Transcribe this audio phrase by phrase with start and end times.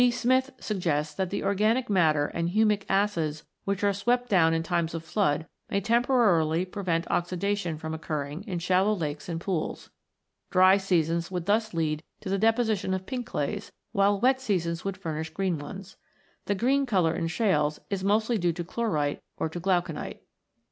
[0.09, 4.63] Smith (43) suggests that the organic matter and humic acids which are swept down in
[4.63, 9.91] times of flood may temporarily prevent oxidation from occurring in shallow lakes and pools.
[10.49, 14.97] Dry seasons would thus lead to the deposition of pink clays, while wet seasons would
[14.97, 15.97] furnish green ones.
[16.45, 20.23] The green colour in shales is mostly due to chlorite or to glauconite.